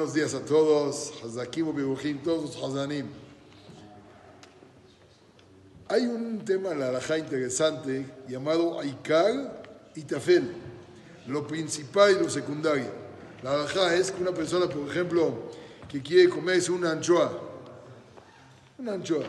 Buenos 0.00 0.14
días 0.14 0.32
a 0.32 0.42
todos, 0.42 1.12
Hazakim 1.22 1.76
Bibujim, 1.76 2.22
todos 2.22 2.56
los 2.56 2.64
Hazanim. 2.64 3.04
Hay 5.88 6.06
un 6.06 6.42
tema 6.42 6.70
en 6.70 6.80
la 6.80 6.88
alajá 6.88 7.18
interesante 7.18 8.06
llamado 8.26 8.80
Aikar 8.80 9.62
y 9.94 10.00
Tafel, 10.04 10.52
lo 11.26 11.46
principal 11.46 12.12
y 12.12 12.22
lo 12.22 12.30
secundario. 12.30 12.86
La 13.42 13.52
alajá 13.52 13.94
es 13.94 14.10
que 14.10 14.22
una 14.22 14.32
persona, 14.32 14.70
por 14.70 14.88
ejemplo, 14.88 15.34
que 15.86 16.00
quiere 16.00 16.30
comerse 16.30 16.72
una 16.72 16.92
anchoa, 16.92 17.38
una 18.78 18.94
anchoa, 18.94 19.26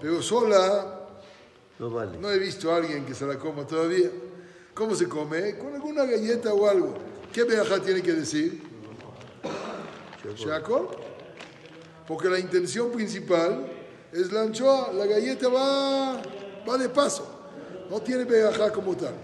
pero 0.00 0.22
sola, 0.22 0.98
No 1.78 1.90
vale. 1.90 2.16
no 2.16 2.30
he 2.30 2.38
visto 2.38 2.72
a 2.72 2.76
alguien 2.76 3.04
que 3.04 3.12
se 3.12 3.26
la 3.26 3.38
coma 3.38 3.66
todavía. 3.66 4.08
¿Cómo 4.72 4.94
se 4.94 5.06
come? 5.06 5.58
Con 5.58 5.74
alguna 5.74 6.06
galleta 6.06 6.54
o 6.54 6.66
algo. 6.66 6.94
¿Qué 7.34 7.44
verajá 7.44 7.82
tiene 7.82 8.00
que 8.00 8.14
decir? 8.14 8.72
Shakol. 10.32 10.88
Porque 12.06 12.28
la 12.28 12.38
intención 12.38 12.90
principal 12.90 13.66
es 14.12 14.30
la 14.30 14.42
anchoa, 14.42 14.92
la 14.92 15.06
galleta 15.06 15.48
va, 15.48 16.22
va 16.68 16.78
de 16.78 16.88
paso, 16.88 17.26
no 17.90 18.00
tiene 18.00 18.24
verajá 18.24 18.70
como 18.70 18.96
tal. 18.96 19.14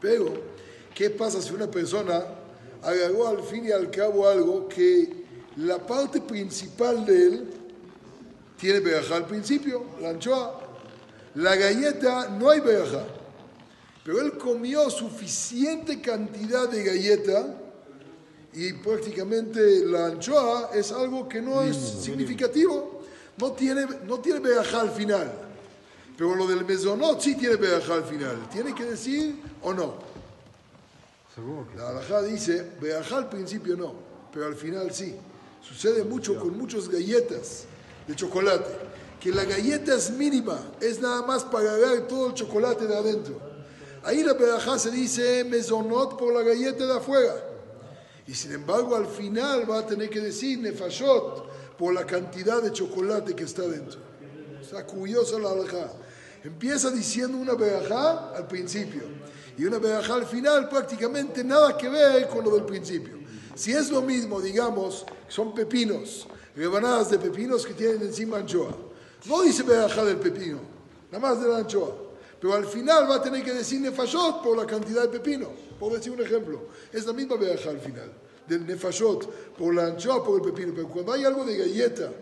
Pero, 0.00 0.34
¿qué 0.94 1.10
pasa 1.10 1.40
si 1.40 1.54
una 1.54 1.70
persona 1.70 2.24
agarró 2.82 3.28
al 3.28 3.42
fin 3.42 3.64
y 3.64 3.70
al 3.70 3.90
cabo 3.90 4.28
algo 4.28 4.68
que 4.68 5.24
la 5.56 5.78
parte 5.78 6.20
principal 6.20 7.04
de 7.06 7.26
él 7.26 7.48
tiene 8.58 8.80
verajá 8.80 9.16
al 9.16 9.26
principio, 9.26 9.84
la 10.00 10.10
anchoa? 10.10 10.60
La 11.36 11.54
galleta 11.56 12.28
no 12.28 12.50
hay 12.50 12.60
verajá, 12.60 13.04
pero 14.04 14.20
él 14.20 14.36
comió 14.36 14.90
suficiente 14.90 16.00
cantidad 16.00 16.68
de 16.68 16.82
galleta 16.82 17.54
y 18.54 18.72
prácticamente 18.72 19.84
la 19.84 20.06
anchoa 20.06 20.70
es 20.74 20.90
algo 20.92 21.28
que 21.28 21.40
no 21.40 21.62
es 21.62 21.76
significativo, 21.76 23.02
no 23.36 23.52
tiene, 23.52 23.86
no 24.06 24.18
tiene 24.18 24.40
al 24.54 24.90
final. 24.90 25.32
Pero 26.16 26.34
lo 26.34 26.46
del 26.46 26.64
mesonot 26.64 27.20
sí 27.20 27.36
tiene 27.36 27.56
verajá 27.56 27.94
al 27.94 28.04
final. 28.04 28.48
¿Tiene 28.50 28.74
que 28.74 28.84
decir 28.84 29.36
o 29.62 29.72
no? 29.72 30.08
La 31.76 31.90
alajá 31.90 32.22
dice, 32.22 32.72
verajá 32.80 33.18
al 33.18 33.28
principio 33.28 33.76
no, 33.76 33.94
pero 34.32 34.46
al 34.46 34.56
final 34.56 34.92
sí. 34.92 35.14
Sucede 35.62 36.02
mucho 36.02 36.38
con 36.38 36.56
muchas 36.58 36.88
galletas 36.88 37.64
de 38.06 38.16
chocolate, 38.16 38.70
que 39.20 39.30
la 39.30 39.44
galleta 39.44 39.94
es 39.94 40.10
mínima, 40.10 40.58
es 40.80 41.00
nada 41.00 41.22
más 41.22 41.44
para 41.44 41.72
agarrar 41.72 42.08
todo 42.08 42.28
el 42.28 42.34
chocolate 42.34 42.86
de 42.86 42.96
adentro. 42.96 43.40
Ahí 44.02 44.24
la 44.24 44.32
verajá 44.32 44.78
se 44.78 44.90
dice 44.90 45.44
mesonot 45.44 46.18
por 46.18 46.34
la 46.34 46.42
galleta 46.42 46.86
de 46.86 46.96
afuera. 46.96 47.47
Y 48.28 48.34
sin 48.34 48.52
embargo, 48.52 48.94
al 48.94 49.06
final 49.06 49.68
va 49.68 49.78
a 49.78 49.86
tener 49.86 50.10
que 50.10 50.20
decir 50.20 50.58
nefashot 50.58 51.76
por 51.78 51.94
la 51.94 52.04
cantidad 52.04 52.62
de 52.62 52.70
chocolate 52.70 53.34
que 53.34 53.44
está 53.44 53.62
dentro. 53.62 53.98
Está 54.60 54.84
curiosa 54.84 55.38
la 55.38 55.50
alajá. 55.50 55.90
Empieza 56.44 56.90
diciendo 56.90 57.38
una 57.38 57.54
verajá 57.54 58.36
al 58.36 58.46
principio 58.46 59.00
y 59.56 59.64
una 59.64 59.78
verajá 59.78 60.14
al 60.14 60.26
final, 60.26 60.68
prácticamente 60.68 61.42
nada 61.42 61.76
que 61.78 61.88
ver 61.88 62.28
con 62.28 62.44
lo 62.44 62.50
del 62.50 62.64
principio. 62.64 63.18
Si 63.54 63.72
es 63.72 63.90
lo 63.90 64.02
mismo, 64.02 64.42
digamos, 64.42 65.06
son 65.26 65.54
pepinos, 65.54 66.28
rebanadas 66.54 67.10
de 67.10 67.18
pepinos 67.18 67.64
que 67.64 67.72
tienen 67.72 68.02
encima 68.02 68.36
anchoa. 68.36 68.76
No 69.24 69.40
dice 69.40 69.62
verajá 69.62 70.04
del 70.04 70.18
pepino, 70.18 70.60
nada 71.10 71.28
más 71.30 71.42
de 71.42 71.48
la 71.48 71.58
anchoa. 71.58 72.07
Pero 72.40 72.54
al 72.54 72.66
final 72.66 73.10
va 73.10 73.16
a 73.16 73.22
tener 73.22 73.42
que 73.44 73.52
decir 73.52 73.80
nefashot 73.80 74.42
por 74.42 74.56
la 74.56 74.66
cantidad 74.66 75.02
de 75.02 75.08
pepino, 75.08 75.48
por 75.78 75.92
decir 75.92 76.12
un 76.12 76.20
ejemplo. 76.20 76.68
Es 76.92 77.04
la 77.06 77.12
misma 77.12 77.36
verajá 77.36 77.70
al 77.70 77.80
final, 77.80 78.12
del 78.46 78.66
nefashot, 78.66 79.56
por 79.56 79.74
la 79.74 79.86
anchoa, 79.86 80.24
por 80.24 80.36
el 80.36 80.52
pepino. 80.52 80.72
Pero 80.74 80.88
cuando 80.88 81.12
hay 81.12 81.24
algo 81.24 81.44
de 81.44 81.56
galleta 81.56 82.12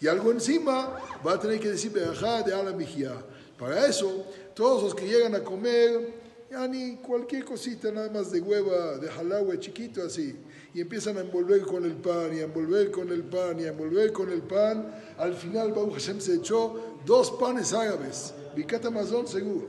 y 0.00 0.08
algo 0.08 0.30
encima, 0.30 0.98
va 1.26 1.34
a 1.34 1.40
tener 1.40 1.60
que 1.60 1.70
decir 1.70 1.92
verajá 1.92 2.42
de 2.42 2.54
ala 2.54 2.72
mijía. 2.72 3.12
Para 3.58 3.86
eso, 3.86 4.26
todos 4.54 4.82
los 4.82 4.94
que 4.94 5.06
llegan 5.06 5.34
a 5.34 5.42
comer, 5.42 6.26
ni 6.70 6.96
cualquier 6.96 7.44
cosita, 7.44 7.90
nada 7.90 8.10
más 8.10 8.30
de 8.30 8.40
hueva, 8.40 8.98
de 8.98 9.08
jalahue 9.08 9.58
chiquito 9.58 10.02
así, 10.02 10.34
y 10.72 10.80
empiezan 10.80 11.18
a 11.18 11.20
envolver 11.20 11.62
con 11.62 11.84
el 11.84 11.94
pan, 11.94 12.34
y 12.34 12.40
a 12.40 12.44
envolver 12.44 12.90
con 12.90 13.10
el 13.10 13.24
pan, 13.24 13.60
y 13.60 13.64
a 13.64 13.68
envolver 13.68 14.12
con 14.12 14.30
el 14.30 14.42
pan, 14.42 14.94
al 15.18 15.34
final 15.34 15.72
Baruch 15.72 15.94
Hashem 15.94 16.20
se 16.20 16.34
echó 16.34 16.98
dos 17.04 17.32
panes 17.32 17.72
árabes, 17.72 18.32
Bikat 18.56 18.86
Amazon 18.86 19.26
seguro. 19.26 19.68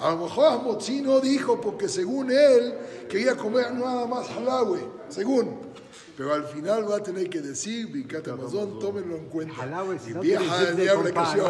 A 0.00 0.10
lo 0.10 0.24
mejor 0.24 0.78
no 1.02 1.20
dijo 1.20 1.60
porque 1.60 1.88
según 1.88 2.30
él 2.30 2.74
quería 3.08 3.36
comer 3.36 3.72
nada 3.72 4.06
más 4.06 4.26
jalahue, 4.28 4.80
según. 5.08 5.60
Pero 6.16 6.32
al 6.32 6.44
final 6.44 6.90
va 6.90 6.96
a 6.96 7.02
tener 7.02 7.28
que 7.28 7.40
decir, 7.40 7.88
Bikat 7.88 8.26
Amazon, 8.28 8.78
tómenlo 8.78 9.16
en 9.16 9.26
cuenta. 9.26 9.54
Y 10.02 10.28
del 10.28 10.76
de 10.76 10.82
diablo 10.82 11.04
que 11.04 11.26
se 11.26 11.40